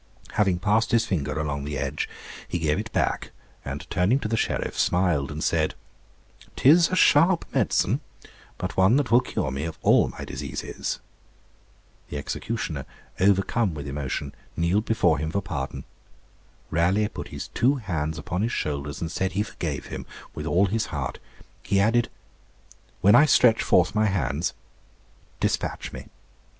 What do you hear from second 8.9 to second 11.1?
that will cure me of all my diseases.'